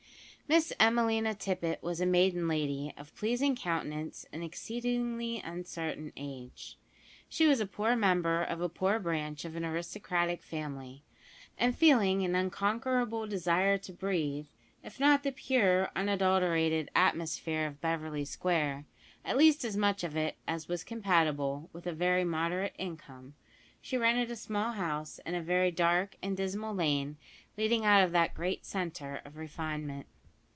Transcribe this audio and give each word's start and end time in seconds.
Miss 0.47 0.73
Emelina 0.81 1.33
Tippet 1.33 1.81
was 1.81 2.01
a 2.01 2.05
maiden 2.05 2.45
lady 2.45 2.93
of 2.97 3.15
pleasing 3.15 3.55
countenance 3.55 4.25
and 4.33 4.43
exceedingly 4.43 5.39
uncertain 5.39 6.11
age. 6.17 6.77
She 7.29 7.47
was 7.47 7.61
a 7.61 7.65
poor 7.65 7.95
member 7.95 8.43
of 8.43 8.59
a 8.59 8.67
poor 8.67 8.99
branch 8.99 9.45
of 9.45 9.55
an 9.55 9.63
aristocratic 9.63 10.43
family, 10.43 11.05
and 11.57 11.73
feeling 11.73 12.25
an 12.25 12.35
unconquerable 12.35 13.27
desire 13.27 13.77
to 13.77 13.93
breathe, 13.93 14.47
if 14.83 14.99
not 14.99 15.23
the 15.23 15.31
pure 15.31 15.89
unadulterated 15.95 16.91
atmosphere 16.93 17.65
of 17.65 17.79
Beverly 17.79 18.25
Square, 18.25 18.83
at 19.23 19.37
least 19.37 19.63
as 19.63 19.77
much 19.77 20.03
of 20.03 20.17
it 20.17 20.35
as 20.49 20.67
was 20.67 20.83
compatible 20.83 21.69
with 21.71 21.87
a 21.87 21.93
very 21.93 22.25
moderate 22.25 22.75
income, 22.77 23.35
she 23.79 23.95
rented 23.95 24.29
a 24.29 24.35
small 24.35 24.73
house 24.73 25.17
in 25.25 25.33
a 25.33 25.41
very 25.41 25.71
dark 25.71 26.17
and 26.21 26.35
dismal 26.35 26.75
lane 26.75 27.15
leading 27.55 27.85
out 27.85 28.03
of 28.03 28.11
that 28.11 28.33
great 28.33 28.65
centre 28.65 29.21
of 29.23 29.37
refinement. 29.37 30.07